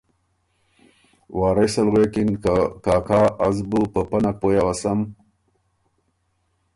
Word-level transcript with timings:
وارث 1.37 1.75
ال 1.81 1.87
غوېکِن 1.93 2.29
که 2.43 2.55
”کاکا 2.85 3.21
از 3.45 3.57
بُو 3.69 3.81
په 3.93 4.01
پۀ 4.09 4.17
نک 4.23 4.35
پوی 4.41 4.57
اؤسم 4.63 4.99